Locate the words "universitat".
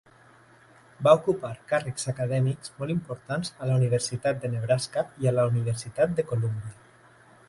3.81-4.39, 5.53-6.17